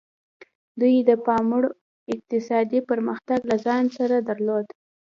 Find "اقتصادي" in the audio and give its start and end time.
2.13-2.79